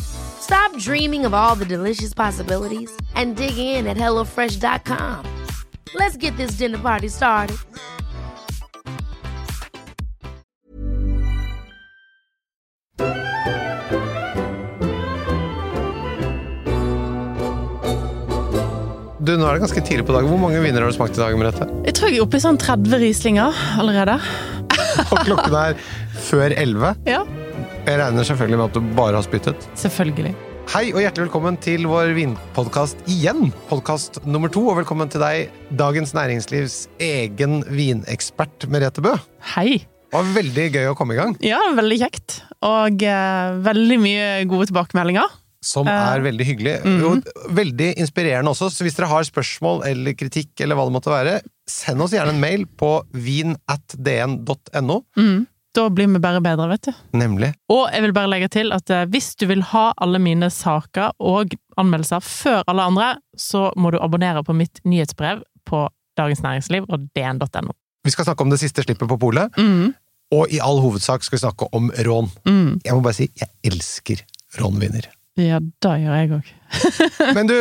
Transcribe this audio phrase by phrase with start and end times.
[0.00, 5.24] Stop dreaming of all the delicious possibilities and dig in at HelloFresh.com.
[5.94, 7.56] Let's get this dinner party started.
[19.24, 20.28] Du, Nå er det ganske tidlig på dagen.
[20.28, 21.32] Hvor mange viner har du smakt i dag?
[21.40, 21.64] Merete?
[21.86, 24.18] Jeg tror jeg er oppe i sånn 30 Rieslinger allerede.
[25.08, 25.78] Og klokken er
[26.26, 26.90] før 11.
[27.08, 27.22] Ja,
[27.84, 29.66] Jeg regner selvfølgelig med at du bare har spyttet.
[29.76, 30.32] selvfølgelig.
[30.72, 33.50] Hei og hjertelig velkommen til vår vinpodkast igjen.
[33.68, 34.62] Podkast nummer to.
[34.72, 39.12] Og velkommen til deg, Dagens Næringslivs egen vinekspert Merete Bø.
[39.52, 39.82] Hei.
[39.84, 41.36] Det var veldig gøy å komme i gang.
[41.44, 42.38] Ja, veldig kjekt.
[42.64, 45.28] Og eh, veldig mye gode tilbakemeldinger.
[45.64, 46.74] Som er veldig hyggelig.
[47.08, 47.24] Og
[47.56, 48.68] veldig inspirerende også.
[48.72, 52.32] Så hvis dere har spørsmål eller kritikk, eller hva det måtte være, send oss gjerne
[52.36, 54.98] en mail på vin.dn.no.
[55.74, 56.92] Da blir vi bare bedre, vet du.
[57.18, 57.50] Nemlig.
[57.72, 61.16] Og jeg vil bare legge til at eh, hvis du vil ha alle mine saker
[61.18, 66.86] og anmeldelser før alle andre, så må du abonnere på mitt nyhetsbrev på Dagens Næringsliv
[66.88, 67.74] og dn.no.
[68.04, 69.50] Vi skal snakke om det siste slippet på polet.
[70.34, 72.30] Og i all hovedsak skal vi snakke om rån.
[72.84, 74.22] Jeg må bare si jeg elsker
[74.60, 75.08] rånviner.
[75.34, 76.50] Ja, det gjør jeg òg.
[77.34, 77.54] Men du,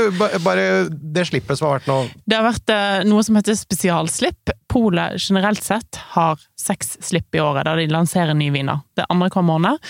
[0.45, 1.95] bare det slippet som har vært nå
[2.29, 4.53] Det har vært eh, noe som heter spesialslipp.
[4.69, 8.83] Polet generelt sett har seks slipp i året, der de lanserer nye viner.
[8.93, 9.81] Det er hver måned.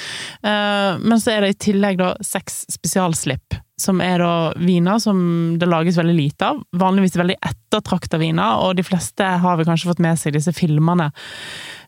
[0.48, 5.20] Eh, men så er det i tillegg da seks spesialslipp, som er da viner som
[5.60, 6.64] det lages veldig lite av.
[6.80, 11.12] Vanligvis veldig ettertrakta viner, og de fleste har vel kanskje fått med seg disse filmene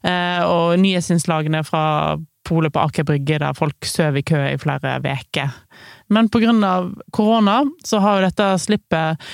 [0.03, 1.85] eh, og nyhetsinnslagene fra
[2.45, 5.53] polet på Aker Brygge, der folk sover i kø i flere uker.
[6.09, 6.29] Men
[6.63, 9.25] av korona så har jo dette slippet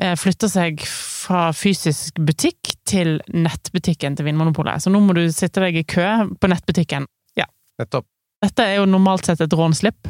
[0.00, 4.82] eh, flytta seg fra fysisk butikk til nettbutikken til Vinmonopolet.
[4.82, 6.06] Så nå må du sitte deg i kø
[6.40, 7.06] på nettbutikken.
[7.36, 7.48] Ja.
[7.78, 8.06] nettopp.
[8.44, 10.08] Dette er jo normalt sett et rånslipp.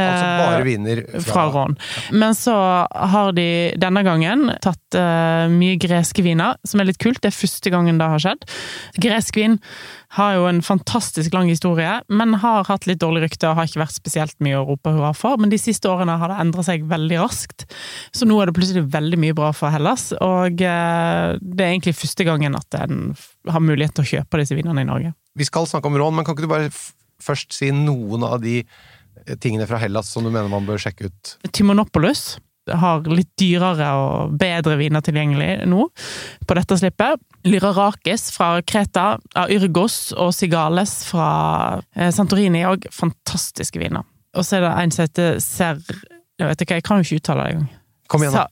[0.00, 1.76] Altså Eh, bare viner fra, fra rån.
[2.10, 2.54] Men så
[2.90, 3.46] har de
[3.80, 7.20] denne gangen tatt uh, mye greske viner, som er litt kult.
[7.22, 8.46] Det er første gangen det har skjedd.
[9.00, 9.58] Gresk vin
[10.18, 13.84] har jo en fantastisk lang historie, men har hatt litt dårlig rykte og har ikke
[13.84, 15.38] vært spesielt mye å rope hurra for.
[15.38, 17.68] Men de siste årene har det endret seg veldig raskt,
[18.16, 20.10] så nå er det plutselig veldig mye bra for Hellas.
[20.18, 23.12] Og uh, det er egentlig første gangen at en
[23.50, 25.14] har mulighet til å kjøpe disse vinene i Norge.
[25.38, 26.72] Vi skal snakke om rån, men kan ikke du bare
[27.20, 28.68] først si noen av de eh,
[29.40, 31.34] tingene fra Hellas som du mener man bør sjekke ut?
[31.52, 32.38] Timonopolis
[32.70, 35.86] har litt dyrere og bedre viner tilgjengelig nå
[36.46, 37.20] på dette slippet.
[37.48, 41.30] Lyrarakis fra Kreta, Ayrgos og Sigales fra
[41.96, 44.04] eh, Santorini òg fantastiske viner.
[44.36, 45.80] Og så er det en som heter Ser...
[46.40, 47.70] Jeg vet ikke, jeg kan jo ikke uttale det engang.
[48.08, 48.46] Kom igjen, da.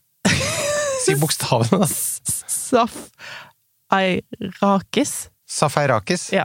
[1.04, 1.88] Si bokstavene, da.
[2.68, 2.96] Saf
[3.88, 5.12] Safairakis.
[5.48, 6.26] Safeirakis.
[6.36, 6.44] Ja.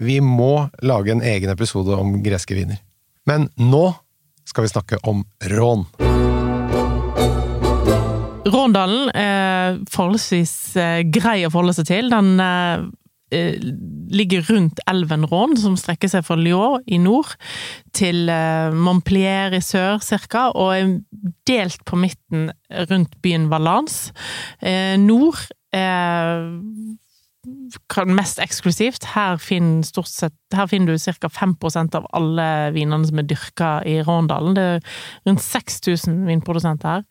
[0.00, 2.80] Vi må lage en egen episode om greske viner.
[3.28, 3.90] Men nå
[4.48, 5.84] skal vi snakke om rån.
[8.50, 12.08] Råndalen er forholdsvis eh, grei å forholde seg til.
[12.10, 12.86] Den eh,
[13.36, 13.58] eh,
[14.10, 17.36] ligger rundt elven Rån, som strekker seg fra Lyon i nord
[17.96, 20.96] til eh, Montpellier i sør, cirka, og er
[21.50, 22.48] delt på midten
[22.90, 24.14] rundt byen Valence.
[25.04, 25.44] Nord
[25.76, 26.48] er
[28.06, 29.04] mest eksklusivt.
[29.14, 31.28] Her finner, sett, her finner du ca.
[31.28, 34.54] 5% av alle vinene som er dyrka i Råndalen.
[34.54, 34.82] Det er
[35.28, 37.04] rundt 6000 vinprodusenter her.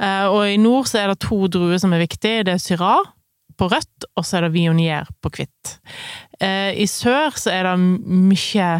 [0.00, 2.44] Eh, Og i nord så er det to druer som er viktige.
[2.44, 3.08] Det er Syrah
[3.56, 5.78] på rødt, og så er det Vionier på hvitt.
[6.40, 8.70] Eh, I sør så er det mye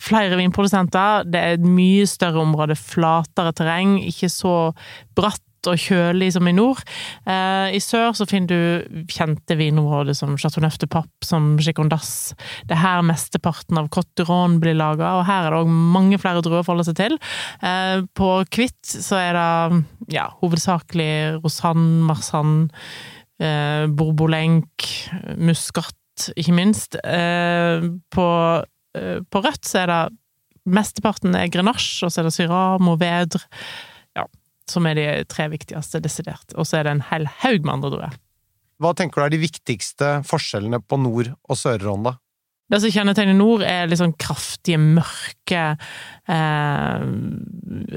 [0.00, 1.24] flere vinprodusenter.
[1.28, 4.72] Det er et mye større område, flatere terreng, ikke så
[5.16, 6.80] bratt og kjølig som i nord.
[7.28, 12.32] Eh, I sør så finner du kjente vinområder som Chateau Neuf de Pape, som Chicondas.
[12.68, 16.42] Det er her mesteparten av d'Iron blir laga, og her er det òg mange flere
[16.44, 17.18] druer å forholde seg til.
[17.62, 22.70] Eh, på hvitt så er det ja, hovedsakelig Rosanne, Marsanne,
[23.40, 24.88] eh, Bourbolenk,
[25.36, 25.96] Muscat,
[26.36, 26.96] ikke minst.
[27.04, 28.26] Eh, på,
[28.96, 30.02] eh, på rødt så er det
[30.70, 33.40] Mesteparten er Grenache, og så er det Syrah, Mourvedre,
[34.16, 34.26] ja,
[34.70, 36.56] som er de tre viktigste, desidert.
[36.56, 38.18] Og så er det en hel haug med andre druer.
[38.80, 42.14] Hva tenker du er de viktigste forskjellene på Nord- og Sør-Rån.
[42.70, 45.64] Det som kjennetegner nord, er litt sånn kraftige, mørke
[46.30, 47.02] eh,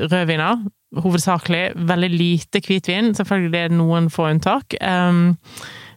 [0.09, 0.65] rødviner.
[0.93, 1.63] hovedsakelig.
[1.89, 3.13] Veldig lite hvitvin.
[3.17, 4.75] Selvfølgelig det er noen få unntak.
[4.81, 5.37] Um,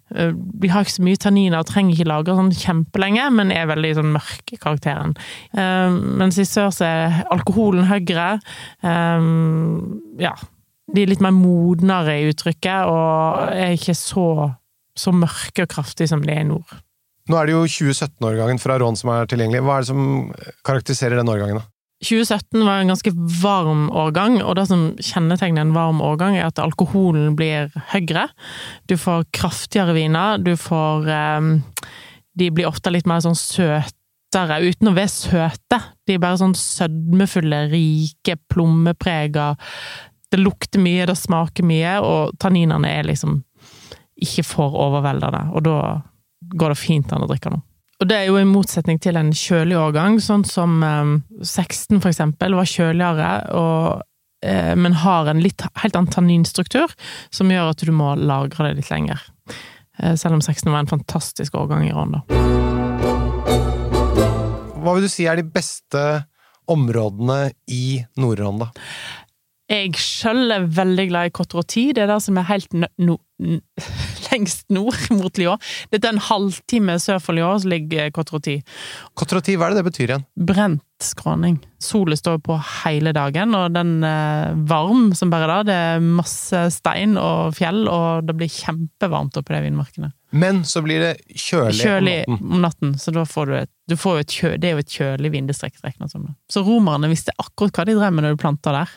[0.08, 3.94] vi har ikke så mye tanniner og trenger ikke lagre sånn kjempelenge, men er veldig
[3.99, 5.17] sånn mørk i karakteren.
[5.56, 8.37] Um, mens i sør så er alkoholen høyere.
[8.87, 10.37] Um, ja.
[10.94, 14.26] De er litt mer modnere i uttrykket, og er ikke så,
[14.96, 16.76] så mørke og kraftige som de er i nord.
[17.26, 19.64] Nå er det jo 2017-årgangen fra Rån som er tilgjengelig.
[19.66, 20.04] Hva er det som
[20.66, 21.58] karakteriserer den årgangen?
[21.58, 21.66] da?
[22.04, 23.10] 2017 var en ganske
[23.42, 28.28] varm årgang, og det som kjennetegner en varm årgang, er at alkoholen blir høyere.
[28.86, 31.08] Du får kraftigere viner, du får
[31.40, 31.54] um,
[32.36, 35.80] De blir ofte litt mer sånn søtere, uten å være søte.
[36.04, 39.54] De er bare sånn sødmefulle, rike, plommeprega.
[40.36, 43.40] Det lukter mye, det smaker mye, og tanninene er liksom
[44.20, 45.46] ikke for overveldende.
[45.56, 45.78] Og da
[46.56, 47.64] går det fint an å drikke noe.
[47.96, 52.10] Og det er jo i motsetning til en kjølig årgang, sånn som eh, 16 for
[52.10, 54.04] eksempel, var kjøligere, og,
[54.44, 56.92] eh, men har en litt, helt annen tanninstruktur,
[57.32, 59.24] som gjør at du må lagre det litt lenger.
[59.96, 62.20] Eh, selv om 16 var en fantastisk årgang i Rån, da.
[64.76, 66.02] Hva vil du si er de beste
[66.68, 68.68] områdene i Nord-Rån, da?
[69.66, 71.88] Jeg sjøl er veldig glad i Cotroti.
[71.94, 73.16] Det er det som er helt no
[74.30, 75.60] lengst nord mot Lyon.
[75.92, 78.54] Dette er en halvtime sør for Lyon, så ligger Cotroti.
[79.18, 80.24] Cotroti, hva er det det betyr igjen?
[80.48, 81.58] Brent skråning.
[81.82, 85.58] Solen står på hele dagen, og den er varm som bare da.
[85.69, 90.12] Det er masse stein og fjell, og det blir kjempevarmt oppi de vindmarkene.
[90.36, 92.52] Men så blir det kjølig, kjølig om natten.
[92.54, 94.96] om natten, så da får du et, du får et kjø, Det er jo et
[95.00, 96.24] kjølig vindestrekk, regnet som.
[96.30, 96.36] det.
[96.52, 98.96] Så romerne visste akkurat hva de drev med når de planta der.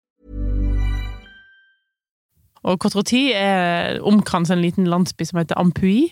[2.67, 6.11] Og Cotroti er omkranset en liten landsby som heter Ampuy.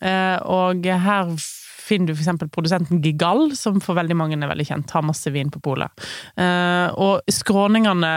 [0.00, 1.34] Eh, og her
[1.82, 5.50] finner du eksempel produsenten Gigal, som for veldig mange er veldig kjent, har masse vin
[5.52, 6.04] på polet.
[6.38, 8.12] Eh, og skråningene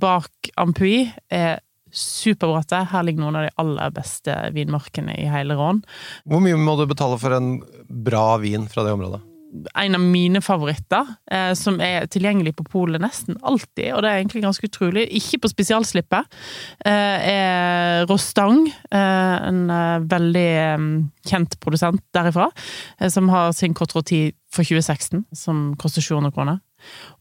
[0.00, 1.58] bak Ampuy er
[1.94, 2.84] superbratte.
[2.92, 5.82] Her ligger noen av de aller beste vinmarkene i hele Rån.
[6.28, 9.22] Hvor mye må du betale for en bra vin fra det området?
[9.74, 14.20] En av mine favoritter, eh, som er tilgjengelig på polet nesten alltid, og det er
[14.20, 16.38] egentlig ganske utrolig, ikke på spesialslippet,
[16.84, 20.86] eh, er Rostang, eh, en eh, veldig eh,
[21.30, 22.50] kjent produsent derifra,
[23.00, 26.60] eh, som har sin Cotroti for 2016, som koster 700 kroner.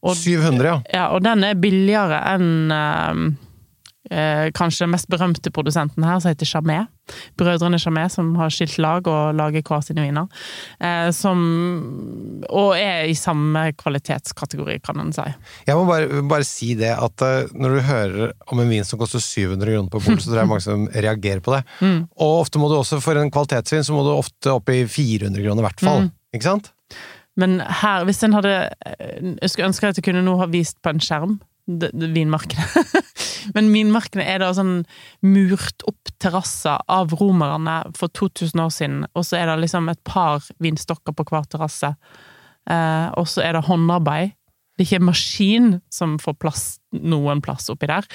[0.03, 0.77] Og, 700, ja.
[0.93, 3.37] ja, og den er billigere enn
[4.07, 6.87] kanskje den mest berømte produsenten her, som heter Chamet.
[7.39, 10.27] Brødrene Chamet, som har skilt lag og lager hver sine viner.
[10.79, 11.43] Eh, som
[12.49, 15.25] Og er i samme kvalitetskategori, kan en si.
[15.67, 18.99] Jeg må bare, bare si det at eh, når du hører om en vin som
[18.99, 21.63] koster 700 kroner på bordet, så tror jeg mange som reagerer på det.
[22.23, 25.43] Og ofte må du også, for en kvalitetsvin, så må du ofte opp i 400
[25.43, 26.09] kroner i hvert fall.
[26.35, 26.71] Ikke sant?
[27.37, 30.79] Men her, hvis en hadde eh, Jeg skulle ønske at jeg kunne nå ha vist
[30.81, 31.37] på en skjerm
[31.67, 32.83] vinmarkene.
[33.55, 34.81] Men vinmarkene er da sånn
[35.25, 40.01] murt opp terrasser av romerne for 2000 år siden, og så er det liksom et
[40.07, 41.93] par vinstokker på hver terrasse.
[42.67, 44.33] Eh, og så er det håndarbeid.
[44.77, 48.05] Det er ikke en maskin som får plass noen plass oppi der.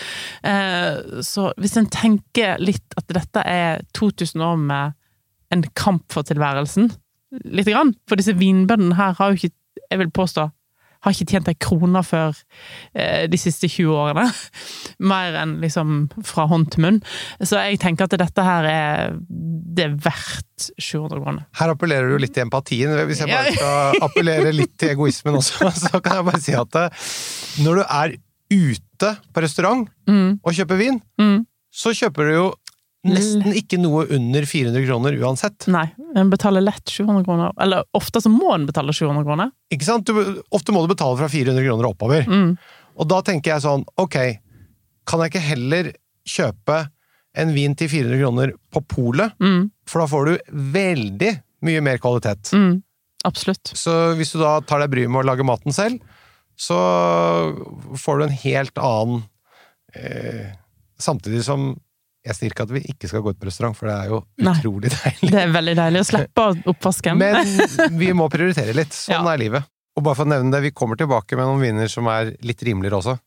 [0.47, 4.99] Eh, så hvis en tenker litt at dette er 2000 år med
[5.53, 6.93] en kamp for tilværelsen,
[7.49, 9.55] lite grann For disse vinbøndene her har jo ikke,
[9.89, 10.51] jeg vil påstå,
[11.03, 12.37] har ikke tjent ei krone før
[12.95, 14.25] eh, de siste 20 årene.
[15.13, 17.01] Mer enn liksom fra hånd til munn.
[17.43, 21.47] Så jeg tenker at dette her er Det er verdt 700 kroner.
[21.59, 22.93] Her appellerer du litt til empatien.
[23.09, 26.79] Hvis jeg bare skal appellere litt til egoismen også, så kan jeg bare si at
[26.85, 27.09] eh,
[27.67, 28.17] når du er
[28.53, 30.39] ute på restaurant Mm.
[30.45, 31.45] og kjøper vin, Mm.
[31.73, 32.47] så kjøper du jo
[33.09, 35.67] nesten ikke noe under 400 kroner uansett.
[35.73, 37.55] Nei, en betaler lett 700 kroner.
[37.63, 39.51] Eller ofte så må en betale 700 kroner.
[39.75, 40.07] Ikke sant?
[40.07, 42.29] Du, ofte må du betale fra 400 kroner og oppover.
[42.31, 42.55] Mm.
[43.03, 44.19] Og da tenker jeg sånn, ok,
[45.09, 45.93] kan jeg ikke heller
[46.29, 46.79] kjøpe
[47.43, 49.35] en vin til 400 kroner på polet?
[49.43, 49.71] Mm.
[49.89, 51.35] For da får du veldig
[51.67, 52.53] mye mer kvalitet.
[52.55, 52.83] Mm.
[53.27, 53.75] Absolutt.
[53.79, 56.03] Så hvis du da tar deg bryet med å lage maten selv,
[56.59, 56.79] så
[57.99, 59.23] får du en helt annen
[59.97, 60.53] eh,
[61.03, 61.73] Samtidig som
[62.25, 64.21] jeg sier ikke at vi ikke skal gå ut på restaurant, for det er jo
[64.47, 64.55] Nei.
[64.61, 65.31] utrolig deilig.
[65.35, 67.19] Det er veldig deilig å slippe oppvasken.
[67.19, 68.95] Men vi må prioritere litt.
[68.95, 69.33] Sånn Ja.
[69.35, 69.67] er livet.
[69.97, 72.63] Og bare for å nevne det, vi kommer tilbake med noen viner som er litt
[72.63, 73.19] rimeligere også.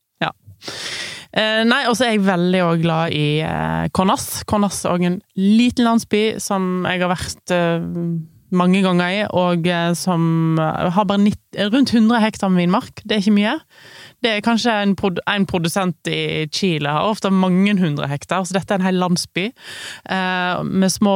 [1.35, 4.43] Eh, nei, og så er jeg veldig glad i eh, Cornas.
[4.47, 7.83] Cornas er også en liten landsby som jeg har vært eh,
[8.53, 13.01] mange ganger i, og eh, som har bare 90, rundt 100 hektar med vinmark.
[13.03, 13.55] Det er ikke mye.
[14.23, 18.57] Det er kanskje en, prod en produsent i Chile har ofte mange hundre hektar, så
[18.57, 21.15] dette er en hel landsby eh, med små,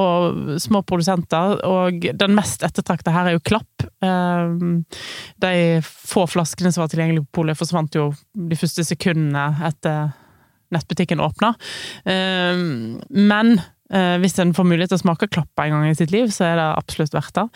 [0.62, 1.58] små produsenter.
[1.66, 3.88] Og den mest ettertrakta her er jo Klapp.
[4.06, 4.56] Eh,
[5.42, 5.54] de
[5.86, 10.12] få flaskene som var tilgjengelige på polet, forsvant jo de første sekundene etter
[10.74, 11.54] nettbutikken åpna.
[12.06, 12.66] Eh,
[13.10, 13.68] men eh,
[14.22, 16.60] hvis en får mulighet til å smake klappa en gang i sitt liv, så er
[16.60, 17.48] det absolutt verdt det.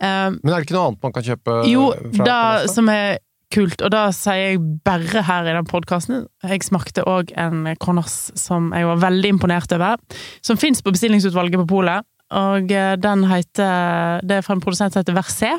[0.00, 1.58] Eh, Men er det ikke noe annet man kan kjøpe?
[1.68, 2.74] jo, fra det Cornassa?
[2.74, 3.18] som er
[3.52, 8.30] kult, og da sier jeg bare her i den podkasten Jeg smakte òg en Cornas
[8.40, 10.00] som jeg var veldig imponert over,
[10.40, 12.06] som fins på bestillingsutvalget på polet.
[12.32, 15.50] Og eh, den heter Det er fra en produsent som heter Versé.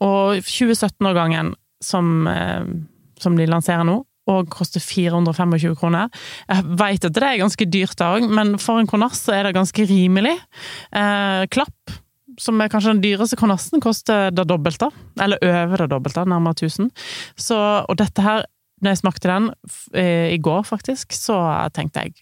[0.00, 1.52] Og 2017-årgangen
[1.84, 2.64] som, eh,
[3.20, 3.98] som de lanserer nå,
[4.30, 6.12] og koster 425 kroner.
[6.46, 9.86] Jeg veit at det er ganske dyrt òg, men for en konass er det ganske
[9.88, 10.36] rimelig.
[10.94, 11.98] Eh, klapp
[12.40, 14.88] som er kanskje den dyreste konassen, koster det dobbelte.
[15.20, 16.90] Eller over det dobbelte, nærmere 1000.
[17.36, 18.46] Så, og dette her,
[18.82, 19.50] når jeg smakte den
[19.94, 21.36] eh, i går, faktisk, så
[21.74, 22.14] tenkte jeg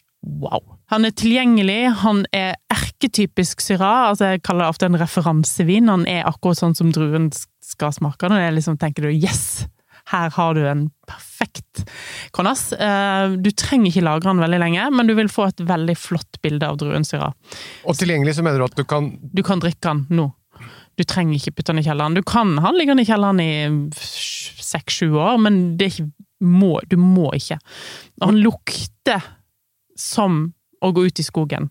[0.42, 0.60] wow.
[0.90, 4.10] Han er tilgjengelig, han er erketypisk Syrah.
[4.10, 5.92] Altså jeg kaller det ofte en referansevin.
[5.92, 7.30] Han er akkurat sånn som druen
[7.62, 8.28] skal smake.
[8.28, 9.68] Når jeg liksom tenker du yes!
[10.10, 11.84] Her har du en perfekt
[12.34, 12.72] Cornas.
[12.72, 16.40] Eh, Du trenger ikke lagre den veldig lenge, men du vil få et veldig flott
[16.42, 17.32] bilde av druensyra.
[17.86, 20.30] Og tilgjengelig så mener du at du kan Du kan drikke den nå.
[20.98, 22.14] Du trenger ikke putte den i kjelleren.
[22.18, 23.52] Du kan ha den liggende i kjelleren i
[23.94, 27.56] seks-sju år, men det er ikke må, du må ikke.
[28.20, 29.24] Og han lukter
[29.96, 30.42] som
[30.80, 31.70] å gå ut i skogen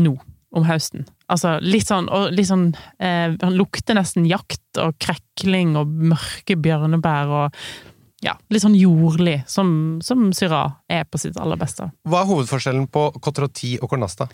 [0.00, 0.14] nå,
[0.56, 1.06] om høsten.
[1.32, 2.66] Altså litt sånn, og litt sånn
[3.00, 7.62] eh, Han lukter nesten jakt og krekling og mørke bjørnebær og
[8.22, 11.88] ja, litt sånn jordlig, som, som Syrah er på sitt aller beste.
[12.06, 14.28] Hva er hovedforskjellen på Cotroti og Cornasta?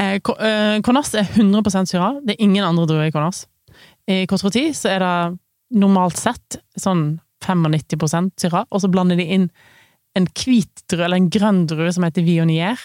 [0.00, 2.22] Eh, eh, Cornas er 100% Syrah.
[2.24, 3.44] Det er ingen andre druer i Cornas.
[4.08, 9.46] I Cotroti så er det normalt sett sånn 95% Syrah, og så blander de inn
[10.18, 12.80] en hvit drue, eller en grønn drue, som heter Vionier.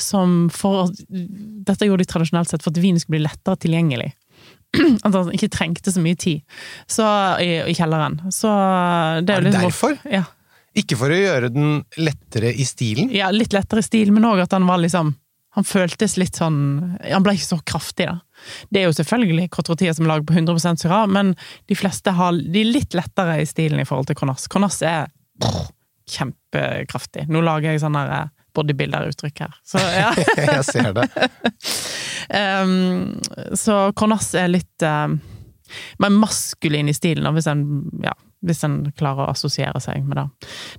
[0.00, 4.10] Som for Dette gjorde de tradisjonelt sett for at vinen skulle bli lettere tilgjengelig.
[5.04, 6.44] At han ikke trengte så mye tid
[6.86, 7.06] så,
[7.42, 8.20] i, i kjelleren.
[8.30, 8.50] Så
[9.26, 9.96] det er Er det liksom derfor?
[10.10, 10.24] Ja.
[10.78, 13.10] Ikke for å gjøre den lettere i stilen?
[13.10, 15.16] ja, litt lettere i stil, men òg at han var liksom
[15.58, 16.60] Han føltes litt sånn
[17.02, 18.20] Han ble ikke så kraftig, da.
[18.70, 21.34] Det er jo selvfølgelig Cotrotia som er laget på 100% Syrah, men
[21.66, 24.46] de fleste har de er litt lettere i stilen i forhold til Cornas.
[24.48, 25.10] Cornas er
[25.42, 25.66] brr,
[26.10, 27.26] kjempekraftig.
[27.28, 29.58] Nå lager jeg sånn der eh, bodybuilder-uttrykk her.
[29.66, 30.10] Så ja.
[30.36, 31.06] Jeg ser det.
[32.30, 33.20] Um,
[33.58, 35.18] så Cornas er litt um,
[36.02, 37.64] mer maskulin i stilen, hvis en,
[38.04, 38.12] ja,
[38.46, 40.26] hvis en klarer å assosiere seg med det.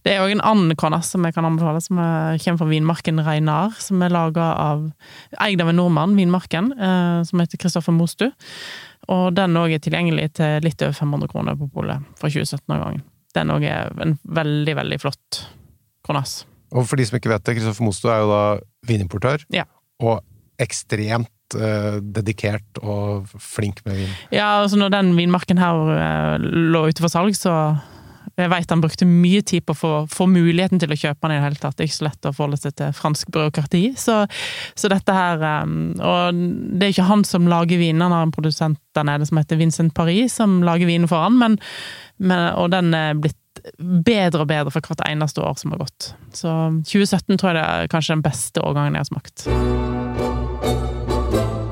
[0.05, 3.23] Det er òg en annen Cornas som jeg kan anbefale, som er, kommer fra vinmarken
[3.25, 4.87] Reinar, som er laga av
[5.43, 8.29] Eid av en nordmann, Vinmarken, uh, som heter Kristoffer Mostu.
[9.11, 13.03] Og den òg er tilgjengelig til litt over 500 kroner på polet fra 2017-årgangen.
[13.35, 15.43] Den òg er en veldig, veldig flott
[16.05, 16.41] Cornas.
[16.71, 18.41] Og for de som ikke vet det, Kristoffer Mosto er jo da
[18.87, 19.65] vinimportør, Ja.
[20.01, 20.21] og
[20.61, 24.11] ekstremt eh, dedikert og flink med vin.
[24.31, 27.55] Ja, altså når den vinmarken her eh, lå ute for salg, så
[28.39, 31.33] jeg vet han brukte mye tid på å få, få muligheten til å kjøpe den
[31.33, 31.75] i det hele tatt.
[31.75, 33.81] Det er ikke så lett å forholde seg til fransk byråkrati.
[33.99, 34.15] Så,
[34.77, 35.75] så dette her eh,
[36.07, 36.39] Og
[36.79, 39.59] det er ikke han som lager vinen, han har en produsent der nede som heter
[39.59, 41.59] Vincent Paris, som lager vinen for han, men,
[42.21, 43.37] men, og den er blitt
[43.79, 46.11] bedre og bedre for hvert eneste år som har gått.
[46.35, 46.51] Så
[46.87, 49.47] 2017 tror jeg det er kanskje den beste årgangen jeg har smakt.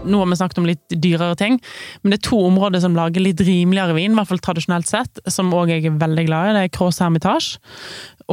[0.09, 1.59] nå har vi snakket om litt dyrere ting,
[2.01, 5.21] men det er to områder som lager litt rimeligere vin, i hvert fall tradisjonelt sett,
[5.29, 6.53] som òg jeg er veldig glad i.
[6.57, 7.59] Det er Cross Hermitage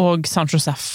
[0.00, 0.86] og San Josef.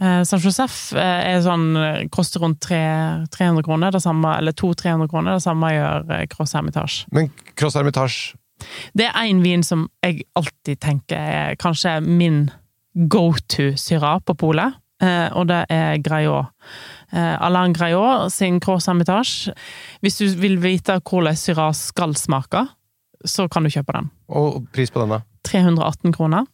[0.00, 5.08] Eh, San Josef eh, sånn, eh, koster rundt tre- 300 kroner, det samme, eller 200-300
[5.12, 5.38] kroner.
[5.38, 7.06] Det samme gjør eh, Cross Hermitage.
[7.16, 8.34] Men Cross Hermitage
[8.96, 12.50] Det er én vin som jeg alltid tenker er kanskje min
[13.08, 14.72] go to syra på polet,
[15.02, 16.48] eh, og det er Graiot.
[17.12, 19.52] Eh, Alain Graillot sin Croix Hermitage.
[20.02, 22.64] Hvis du vil vite hvordan syra skal smake,
[23.26, 24.10] så kan du kjøpe den.
[24.28, 25.20] og pris på den, da?
[25.46, 26.46] 318 kroner.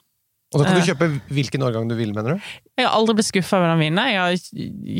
[0.52, 0.86] Og da kan du Eh.
[0.90, 2.40] kjøpe hvilken årgang du vil, mener du?
[2.76, 4.04] Jeg har aldri blitt skuffa over den vinen.
[4.04, 4.34] Jeg har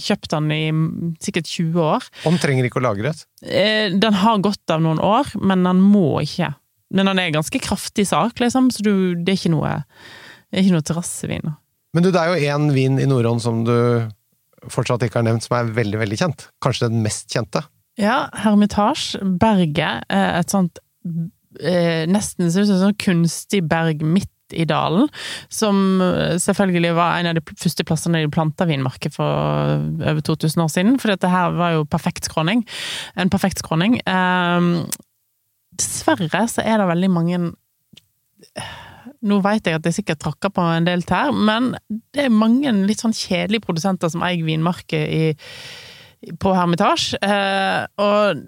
[0.01, 2.03] kjøpt den i sikkert 20 år.
[2.25, 3.27] Og den trenger ikke å lagres.
[3.43, 6.55] Den har gått av noen år, men den må ikke.
[6.93, 9.77] Men han er ganske kraftig sak, liksom, så du, det er ikke noe,
[10.51, 11.55] det er ikke noe terrassevin.
[11.93, 13.77] Men du, det er jo én vin i Nordhånd som du
[14.71, 16.47] fortsatt ikke har nevnt, som er veldig, veldig kjent.
[16.63, 17.65] Kanskje den mest kjente.
[18.01, 20.81] Ja, Hermitage, berget, eh, et sånt
[21.61, 25.09] eh, nesten ser ut som et sånt kunstig berg midt i dalen,
[25.53, 30.73] som eh, selvfølgelig var en av de første plassene i plantavinmarkedet for over 2000 år
[30.73, 32.65] siden, for dette her var jo perfekt skråning.
[33.17, 34.01] En perfekt skråning.
[35.73, 37.43] Eh, dessverre så er det veldig mange
[39.23, 41.73] nå vet jeg at jeg sikkert tråkker på en del tær, men
[42.15, 45.29] det er mange litt sånn kjedelige produsenter som eier vinmarker i,
[46.43, 47.21] på Hermitage.
[47.23, 48.43] Eh, og,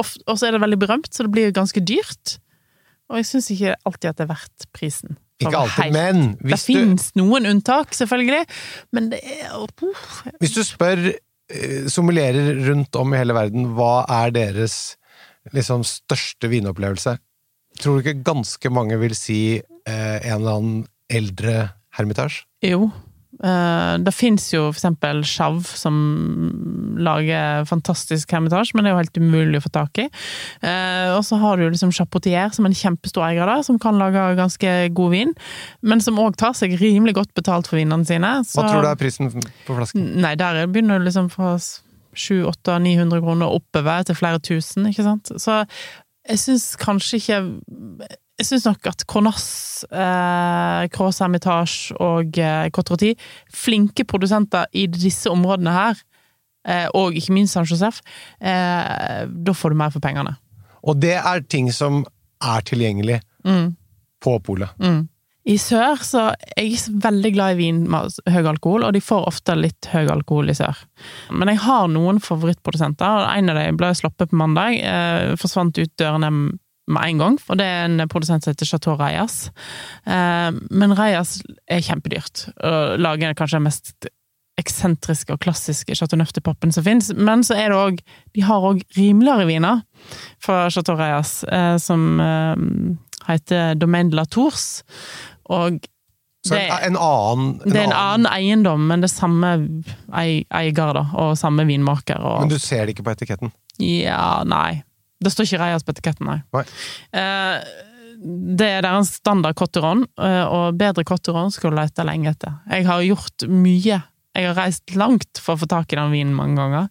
[0.00, 2.38] og så er det veldig berømt, så det blir ganske dyrt.
[3.12, 5.18] Og jeg syns ikke alltid at det er verdt prisen.
[5.42, 8.46] Ikke alltid, helt- men Det du, finnes noen unntak, selvfølgelig,
[8.96, 9.52] men det er
[10.40, 14.94] hvis du spør sommulerer sommelierer rundt om i hele verden hva er deres
[15.50, 17.16] liksom største vinopplevelse,
[17.80, 20.82] tror du ikke ganske mange vil si eh, en eller annen
[21.12, 21.56] eldre
[21.96, 22.44] hermitasj?
[22.64, 22.86] Jo.
[23.42, 25.96] Eh, det fins jo for eksempel Chav, som
[27.02, 30.06] lager fantastisk hermitasje, men det er jo helt umulig å få tak i.
[30.62, 33.98] Eh, og så har du liksom Chapotier, som er en kjempestor eier der, som kan
[34.00, 35.32] lage ganske god vin,
[35.82, 38.34] men som òg tar seg rimelig godt betalt for vinene sine.
[38.46, 40.12] Så, Hva tror du er prisen på flasken?
[40.22, 41.56] Nei, der begynner det liksom fra
[42.16, 45.32] 700-800-900 kroner oppover til flere tusen, ikke sant.
[45.40, 45.62] Så
[46.28, 47.38] jeg syns kanskje ikke
[48.40, 53.12] Jeg syns nok at Cornas, eh, Cross Hermitage og eh, Cotroti,
[53.54, 56.00] flinke produsenter i disse områdene her,
[56.66, 58.00] eh, og ikke minst San Josef,
[58.40, 60.34] eh, da får du mer for pengene.
[60.82, 62.04] Og det er ting som
[62.42, 63.76] er tilgjengelig Mm.
[64.22, 64.70] på polet.
[64.80, 65.08] Mm.
[65.42, 69.26] I sør så er jeg veldig glad i vin med høy alkohol, og de får
[69.26, 70.78] ofte litt høy alkohol i sør.
[71.34, 74.78] Men jeg har noen favorittprodusenter, og en av dem ble sluppet på mandag.
[74.78, 76.30] Eh, forsvant ut dørene
[76.92, 79.48] med en gang, og det er en produsent som heter Chateau Reyas.
[80.06, 84.10] Eh, men Reyas er kjempedyrt, og lager kanskje den mest
[84.60, 88.02] eksentriske og klassiske Chateau Neuf-poppen som fins, men så er det òg
[88.36, 89.80] De har òg rimeligere viner
[90.42, 92.62] fra Chateau Reyas, eh, som eh,
[93.28, 94.82] heter Domaine de la Tours.
[95.50, 95.80] Og
[96.46, 99.52] Så det, en annen, det er en annen eiendom, men det er samme
[100.18, 102.18] eier, da, og samme vinmaker.
[102.18, 103.52] Og, Men du ser det ikke på etiketten.
[103.78, 104.82] Ja, nei.
[105.22, 106.40] Det står ikke Reias på etiketten, nei.
[106.54, 106.64] Nei.
[107.14, 107.72] Eh,
[108.58, 112.58] det er deres standard cotteron, eh, og bedre cotteron skulle du lete lenge etter.
[112.70, 114.02] Jeg har gjort mye.
[114.32, 116.86] Jeg har reist langt for å få tak i den vinen mange ganger,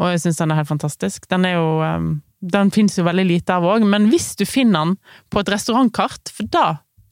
[0.00, 1.26] og jeg syns den er helt fantastisk.
[1.30, 2.14] Den er jo eh,
[2.46, 4.98] Den fins jo veldig lite av òg, men hvis du finner den
[5.32, 6.66] på et restaurantkart, for da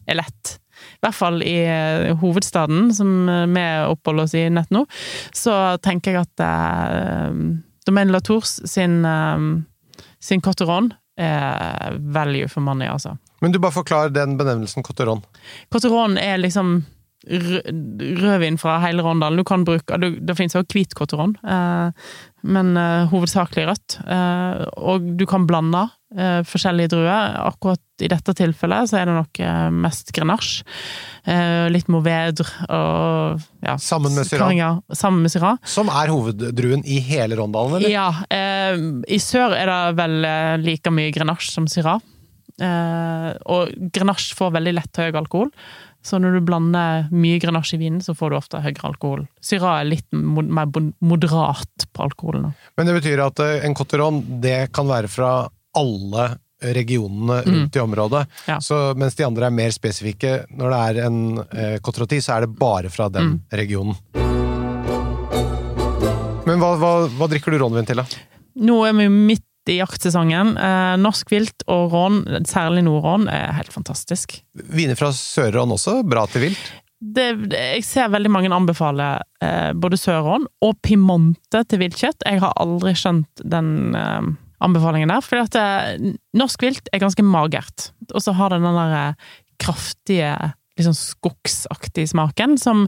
[0.06, 0.58] er lett.
[0.98, 4.84] I hvert fall i eh, hovedstaden, som eh, vi oppholder oss i nett nå,
[5.36, 7.38] så tenker jeg at eh,
[7.86, 9.48] Domaine Latours sin, eh,
[10.22, 13.16] sin cotteron er value for money, altså.
[13.44, 15.20] Men du bare forklar den benevnelsen Cotteron.
[15.70, 16.78] Cotteron er liksom
[18.20, 19.36] rødvin fra hele Rondalen.
[19.36, 22.08] Du kan bruke, du, det finnes også hvit cotteron, eh,
[22.44, 23.98] men eh, hovedsakelig rødt.
[24.04, 25.94] Eh, og du kan blande eh,
[26.46, 27.34] forskjellige druer.
[27.42, 30.64] Akkurat i dette tilfellet så er det nok eh, mest grenache.
[31.24, 34.80] Eh, litt movedre og ja, Sammen med Syrah.
[34.94, 35.60] Sammen med Syrah.
[35.68, 37.92] Som er hoveddruen i hele Rondalen, eller?
[37.92, 38.08] Ja.
[38.28, 42.02] Eh, I sør er det vel eh, like mye grenache som Syrah.
[42.62, 45.50] Eh, og grenache får veldig lett høy alkohol.
[46.04, 49.22] Så når du blander mye grenasje i vinen, så får du ofte høyere alkohol.
[49.40, 50.68] Syrah er litt mer
[51.00, 52.50] moderat på alkoholen.
[52.76, 55.30] Men det betyr at eh, en Cotteron, det kan være fra
[55.78, 56.28] alle
[56.64, 58.24] regionene rundt i området.
[58.48, 58.60] Ja.
[58.62, 62.46] Så mens de andre er mer spesifikke, når det er en eh, Kotroti, så er
[62.46, 63.98] det bare fra den regionen.
[66.44, 68.04] Men hva, hva, hva drikker du rånvin til, da?
[68.64, 70.54] Nå er vi midt i jaktsesongen.
[70.60, 74.36] Eh, norsk vilt og rån, særlig nordrån, er helt fantastisk.
[74.76, 76.00] Viner fra Sør-Rån også?
[76.08, 76.72] Bra til vilt?
[77.04, 79.06] det, det- jeg ser veldig mange anbefale
[79.44, 82.24] eh, både sørrån og pimonte til viltkjøtt.
[82.24, 84.28] Jeg har aldri skjønt den, eh,
[84.64, 85.24] anbefalingen der.
[85.24, 89.32] For at eh, norsk vilt er ganske magert, og så har den den der eh,
[89.62, 90.34] kraftige,
[90.80, 92.86] sånn skogsaktige smaken som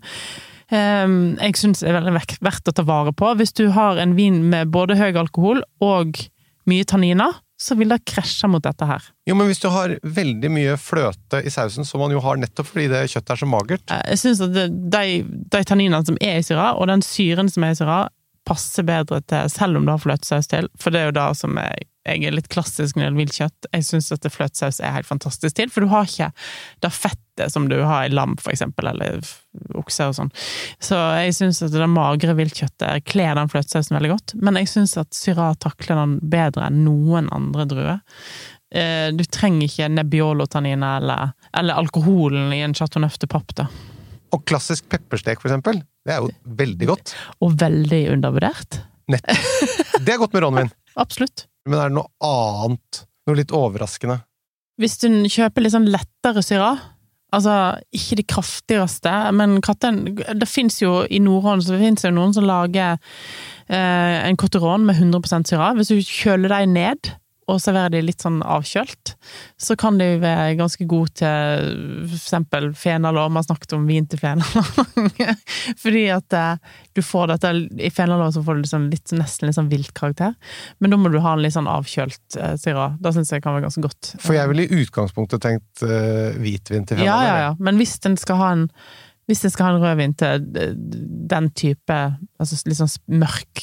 [0.75, 3.35] eh, jeg syns er veldig verdt å ta vare på.
[3.39, 6.23] Hvis du har en vin med både høy alkohol og
[6.67, 9.05] mye tanniner, så vil det krasje mot dette her.
[9.29, 12.69] Jo, men hvis du har veldig mye fløte i sausen, som man jo har nettopp
[12.69, 16.41] fordi det kjøttet er så magert Jeg syns at det, de, de tanninene som er
[16.41, 18.01] i syra, og den syren som er i syra,
[18.47, 20.71] passer bedre til, selv om du har fløtesaus til.
[20.81, 23.69] For det er jo da som jeg, jeg er litt klassisk når det gjelder viltkjøtt.
[23.75, 26.29] Jeg syns at fløtesaus er helt fantastisk til, for du har ikke
[26.87, 29.19] det fettet som du har i lam, for eksempel, eller
[29.77, 30.31] okse og sånn.
[30.79, 34.95] Så jeg syns at det magre viltkjøttet kler den fløtesausen veldig godt, men jeg syns
[35.03, 37.99] at syra takler den bedre enn noen andre druer.
[38.71, 43.69] Eh, Du trenger ikke Nebbiolo-tanniner eller, eller alkoholen i en Chateau Neuf de Pape, da.
[44.35, 46.31] Og klassisk pepperstek, for eksempel, det er jo
[46.63, 47.15] veldig godt.
[47.43, 48.81] Og veldig undervurdert.
[49.11, 50.03] Nettopp.
[50.07, 50.73] Det er godt med rånvin.
[51.03, 51.47] Absolutt.
[51.67, 53.03] Men er det noe annet?
[53.27, 54.21] Noe litt overraskende?
[54.79, 56.75] Hvis du kjøper litt sånn lettere syra,
[57.35, 57.57] altså
[57.97, 62.35] ikke de kraftigste, men katten Det fins jo i Nordhånd så finnes det jo noen
[62.37, 63.01] som lager
[63.67, 65.73] eh, en cotteron med 100% syra.
[65.75, 69.13] Hvis du kjøler dem ned og serverer de litt sånn avkjølt,
[69.63, 73.31] så kan de være ganske gode til eksempel fenalår.
[73.31, 74.73] Vi har snakket om vin til fenalår.
[75.83, 77.53] Fordi at eh, du får dette
[77.87, 80.35] I fenalår så får du liksom litt, nesten litt sånn vilt karakter.
[80.83, 82.91] Men da må du ha en litt sånn avkjølt eh, syra.
[82.99, 84.15] Da syns jeg kan være ganske godt.
[84.19, 87.07] For jeg ville i utgangspunktet tenkt eh, hvitvin til fenalår.
[87.07, 87.43] ja, ja.
[87.47, 87.59] ja.
[87.63, 88.71] Men hvis den skal ha en
[89.27, 90.75] hvis den skal ha en rødvin til eh,
[91.31, 91.97] den type
[92.39, 93.63] altså litt sånn mørk,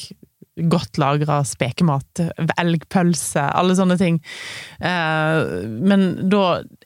[0.54, 2.20] godt lagra spekemat,
[2.60, 4.20] elgpølse, alle sånne ting
[4.78, 6.44] eh, Men da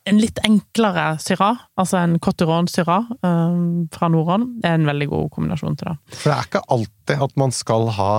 [0.08, 3.58] en litt enklere syrah, altså en cotteron-syrah eh,
[3.94, 5.96] fra Nordhånd, er en veldig god kombinasjon til det.
[6.14, 8.12] For det er ikke alltid at man skal ha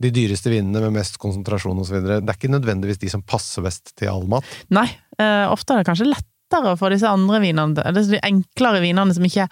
[0.00, 2.00] de dyreste vinene med mest konsentrasjon osv.
[2.02, 4.46] Det er ikke nødvendigvis de som passer best til all mat.
[4.72, 4.88] Nei,
[5.20, 9.26] eh, ofte er det kanskje lettere for disse andre vinene, eller de enklere vinene som
[9.28, 9.46] ikke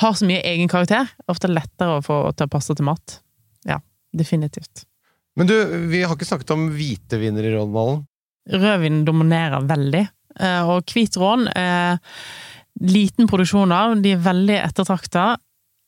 [0.00, 3.20] har så mye egen karakter, ofte lettere å få til å passe til mat.
[4.16, 4.84] Definitivt.
[5.38, 5.56] Men du,
[5.90, 8.02] vi har ikke snakket om hvite viner i Rådmalen.
[8.50, 10.02] Rødvin dominerer veldig,
[10.40, 12.00] eh, og hvit rån er
[12.80, 15.34] liten produksjon av, de er veldig ettertrakta,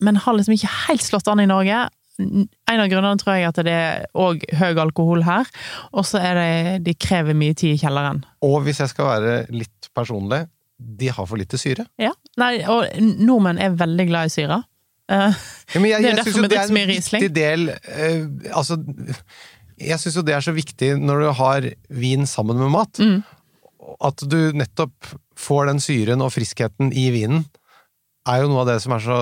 [0.02, 1.86] men har liksom ikke helt slått an i Norge.
[2.20, 5.48] En av grunnene tror jeg at det er òg høy alkohol her,
[5.96, 8.22] og så er det de krever mye tid i kjelleren.
[8.44, 10.44] Og hvis jeg skal være litt personlig,
[10.76, 11.86] de har for lite syre.
[12.00, 14.62] Ja, Nei, og nordmenn er veldig glad i syre.
[15.12, 17.26] Eh, Ja, men jeg, Det er derfor vi drikker er så mye Riesling.
[17.32, 18.76] del uh, Altså,
[19.80, 23.00] jeg syns jo det er så viktig når du har vin sammen med mat.
[23.00, 23.22] Mm.
[24.04, 27.46] At du nettopp får den syren og friskheten i vinen,
[28.28, 29.20] er jo noe av det som er så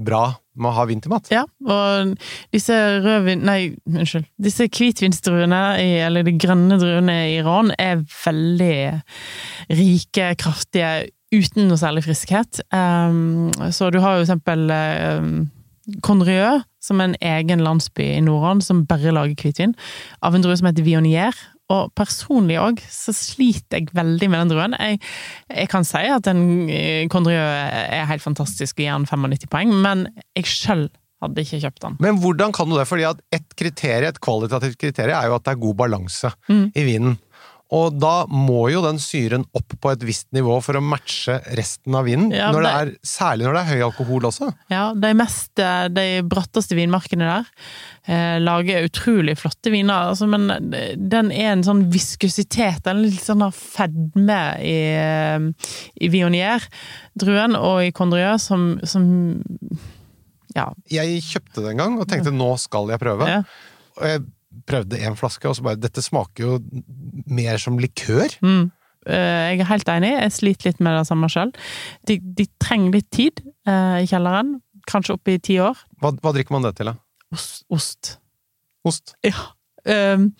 [0.00, 0.22] bra
[0.60, 1.28] med å ha vin til mat.
[1.32, 2.14] Ja, og
[2.54, 3.42] disse rødvin...
[3.44, 4.26] Nei, unnskyld.
[4.40, 5.60] Disse hvitvinsdruene,
[6.06, 8.76] eller de grønne druene i Iran, er veldig
[9.80, 12.60] rike, kraftige, uten noe særlig friskhet.
[12.74, 15.32] Um, så du har jo eksempel um,
[16.06, 19.74] Conrieux, som er en egen landsby i Nordhånd, som bare lager hvitvin,
[20.22, 21.36] av en drue som heter Vionier.
[21.70, 24.72] Og personlig òg, så sliter jeg veldig med den druen.
[24.74, 24.98] Jeg,
[25.54, 30.08] jeg kan si at en eh, er helt fantastisk og gir den 95 poeng, men
[30.34, 30.88] jeg sjøl
[31.22, 31.96] hadde ikke kjøpt den.
[32.02, 32.88] Men hvordan kan du det?
[32.90, 36.64] Fordi at et kriterie, et kvalitativt kriterium er jo at det er god balanse Mm.
[36.74, 37.18] i vinen.
[37.70, 41.94] Og da må jo den syren opp på et visst nivå for å matche resten
[41.94, 42.32] av vinen.
[42.34, 44.48] Ja, når det er, særlig når det er høy alkohol også.
[44.72, 47.46] Ja, de mest, eh, de bratteste vinmarkene der
[48.10, 50.50] eh, lager utrolig flotte viner, altså, men
[50.98, 55.70] den er en sånn viskositet, en litt sånn fedme i, eh,
[56.02, 59.06] i Vionier-druen og i Condrieu som, som
[60.56, 63.30] ja, Jeg kjøpte det en gang og tenkte nå skal jeg prøve.
[63.30, 63.44] ja.
[64.00, 64.22] Og jeg
[64.66, 66.58] prøvde en flaske, og så bare Dette smaker jo
[67.30, 68.34] mer som likør.
[68.44, 68.70] Mm.
[69.06, 71.52] Eh, Jeg er helt enig, jeg sliter litt med det samme sjøl.
[72.08, 74.58] De, de trenger litt tid eh, i kjelleren,
[74.90, 75.78] kanskje opp i ti år.
[76.02, 76.98] Hva, hva drikker man det til, da?
[77.32, 77.64] Ost.
[77.70, 78.16] ost.
[78.86, 79.14] Ost?
[79.26, 79.52] Ja.
[79.88, 80.34] Um,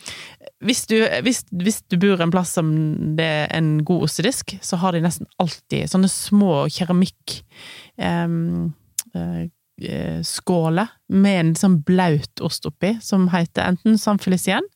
[0.61, 2.69] hvis, du, hvis, hvis du bor en plass som
[3.17, 7.39] det er en god ostedisk, så har de nesten alltid sånne små keramikk
[7.97, 8.75] um,
[9.17, 9.49] eh,
[9.83, 14.67] eh, skåler med en sånn blaut ost oppi, som heter enten San Felicien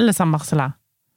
[0.00, 0.76] eller San Marcelin.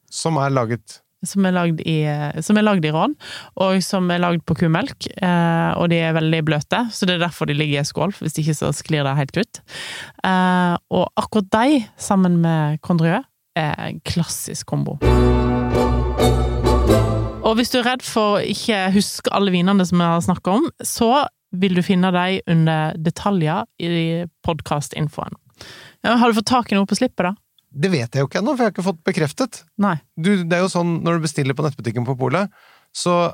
[0.09, 1.97] Som er laget Som er lagd i,
[2.41, 3.13] som lagd i Rån,
[3.59, 5.09] og som er lagd på kumelk.
[5.19, 8.39] Eh, og de er veldig bløte, så det er derfor de ligger i skål, hvis
[8.39, 9.59] ikke så sklir det helt ut.
[10.23, 13.19] Eh, og akkurat de, sammen med Condrieu,
[13.59, 14.95] er en klassisk kombo.
[17.43, 20.55] Og hvis du er redd for å ikke huske alle vinene som vi har snakka
[20.59, 21.09] om, så
[21.51, 25.37] vil du finne dem under detaljer i podkastinfoen.
[26.05, 27.35] Ja, har du fått tak i noe på slippet, da?
[27.69, 29.61] Det vet jeg jo ikke ennå, for jeg har ikke fått bekreftet.
[29.81, 29.97] Nei.
[30.17, 32.49] Du, det er jo sånn når du bestiller på nettbutikken på polet,
[32.95, 33.31] så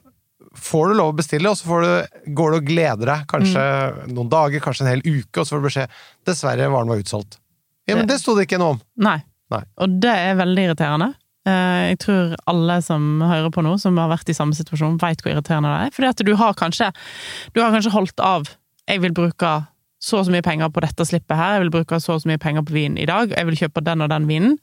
[0.60, 3.64] får du lov å bestille, og så får du, går du og gleder deg kanskje
[4.12, 5.96] noen dager, kanskje en hel uke, og så får du beskjed
[6.28, 7.40] dessverre varen var utsolgt.
[7.88, 8.84] Ja, men det sto det ikke noe om.
[9.06, 9.20] Nei.
[9.54, 9.62] Nei.
[9.84, 11.12] Og det er veldig irriterende.
[11.46, 15.22] Eh, Jeg tror alle som hører på nå, som har vært i samme situasjon, veit
[15.22, 15.94] hvor irriterende det er.
[15.96, 16.92] Fordi at du har kanskje,
[17.54, 18.50] du har kanskje holdt av
[18.90, 19.52] Jeg vil bruke
[20.06, 22.30] så og så mye penger på dette slippet her, jeg vil bruke så og så
[22.30, 24.58] mye penger på vin i dag, jeg vil kjøpe den og den vinen.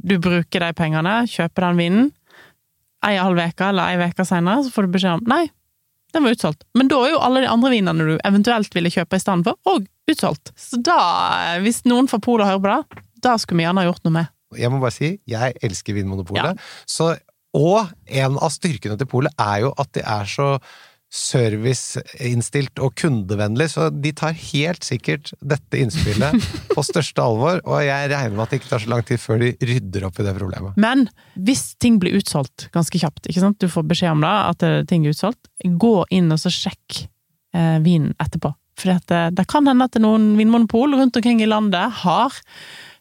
[0.00, 2.06] Du bruker de pengene, kjøper den vinen.
[3.04, 5.50] Ei halv uke eller ei uke seinere, så får du beskjed om nei,
[6.14, 6.64] den var utsolgt.
[6.74, 9.60] Men da er jo alle de andre vinene du eventuelt ville kjøpe i stedet for,
[9.68, 10.52] òg utsolgt.
[10.56, 10.96] Så da,
[11.60, 14.32] hvis noen fra Polet hører på det, da skulle vi gjerne ha gjort noe med.
[14.58, 16.58] Jeg må bare si, jeg elsker Vinmonopolet.
[16.58, 16.86] Ja.
[16.88, 17.12] Så,
[17.56, 20.54] og en av styrkene til Polet er jo at de er så
[21.10, 26.36] serviceinnstilt og kundevennlig, så de tar helt sikkert dette innspillet
[26.74, 29.42] på største alvor, og jeg regner med at det ikke tar så lang tid før
[29.42, 30.78] de rydder opp i det problemet.
[30.78, 33.58] Men hvis ting blir utsolgt ganske kjapt, ikke sant?
[33.58, 35.50] du får beskjed om det, at eh, ting er utsolgt,
[35.82, 37.02] gå inn og så sjekk
[37.58, 38.54] eh, vinen etterpå.
[38.78, 42.38] For det, det kan hende at noen vinmonopol rundt omkring i landet har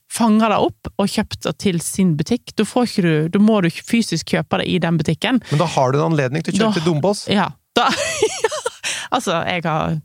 [0.09, 2.53] fanga det opp og kjøpt det til sin butikk.
[2.57, 5.41] Da, du, da må du fysisk kjøpe det i den butikken.
[5.51, 7.27] Men da har du en anledning til å kjøpe Da- til Dombås.
[7.31, 7.89] Ja, da
[9.09, 9.95] Altså, jeg har,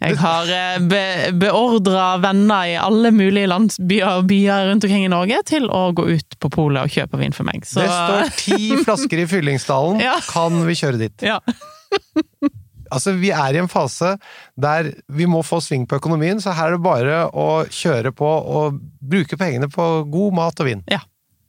[0.00, 1.00] jeg har eh, be,
[1.36, 6.06] beordra venner i alle mulige landsbyer og byer rundt omkring i Norge til å gå
[6.14, 7.66] ut på polet og kjøpe vin for meg.
[7.68, 10.16] Så, Det står ti flasker i Fyllingsdalen, Ja.
[10.32, 11.26] kan vi kjøre dit?
[11.28, 11.40] ja.
[12.94, 14.14] Altså, vi er i en fase
[14.60, 18.26] der vi må få sving på økonomien, så her er det bare å kjøre på
[18.28, 20.84] og bruke pengene på god mat og vin.
[20.92, 21.02] Ja.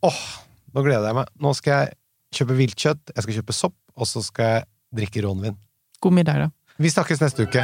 [0.08, 0.22] Åh,
[0.76, 1.32] nå gleder jeg meg.
[1.42, 1.98] Nå skal jeg
[2.38, 4.68] kjøpe viltkjøtt, jeg skal kjøpe sopp, og så skal jeg
[5.02, 5.58] drikke rånvin.
[6.04, 6.54] God middag, da.
[6.78, 7.64] Vi snakkes neste uke.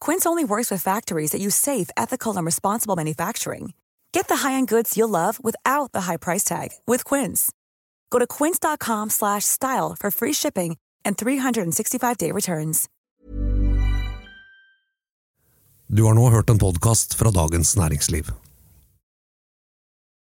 [0.00, 3.74] Quince only works with factories that use safe, ethical, and responsible manufacturing.
[4.12, 7.52] Get the high-end goods you'll love without the high price tag with Quince.
[8.10, 12.88] Go to quince.com slash style for free shipping and 365-day returns.
[15.86, 18.43] Du har nå hørt en podkast fra Dagens Næringsliv.